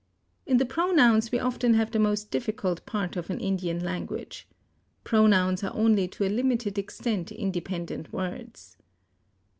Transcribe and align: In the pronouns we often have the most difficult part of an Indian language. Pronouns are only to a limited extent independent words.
In 0.47 0.57
the 0.57 0.65
pronouns 0.65 1.31
we 1.31 1.37
often 1.37 1.75
have 1.75 1.91
the 1.91 1.99
most 1.99 2.31
difficult 2.31 2.83
part 2.87 3.15
of 3.15 3.29
an 3.29 3.39
Indian 3.39 3.81
language. 3.81 4.47
Pronouns 5.03 5.63
are 5.63 5.75
only 5.75 6.07
to 6.07 6.23
a 6.25 6.33
limited 6.33 6.79
extent 6.79 7.31
independent 7.31 8.11
words. 8.11 8.77